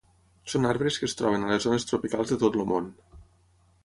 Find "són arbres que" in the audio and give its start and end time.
0.53-1.05